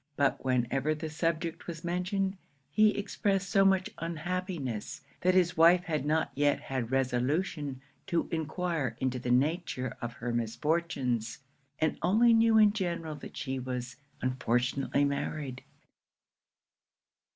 But 0.15 0.43
whenever 0.43 0.95
the 0.95 1.11
subject 1.11 1.67
was 1.67 1.83
mentioned, 1.83 2.35
he 2.71 2.97
expressed 2.97 3.51
so 3.51 3.63
much 3.63 3.91
unhappiness, 3.99 5.01
that 5.21 5.35
his 5.35 5.55
wife 5.55 5.83
had 5.83 6.07
not 6.07 6.31
yet 6.33 6.59
had 6.59 6.89
resolution 6.89 7.81
to 8.07 8.27
enquire 8.31 8.97
into 8.99 9.19
the 9.19 9.29
nature 9.29 9.95
of 10.01 10.13
her 10.13 10.33
misfortunes, 10.33 11.37
and 11.77 11.99
only 12.01 12.33
knew 12.33 12.57
in 12.57 12.73
general 12.73 13.13
that 13.17 13.37
she 13.37 13.59
was 13.59 13.97
unfortunately 14.23 15.05
married. 15.05 15.63